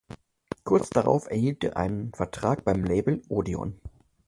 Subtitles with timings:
[0.63, 3.79] Kurz darauf erhielt er einen Vertrag beim Label "Odeon".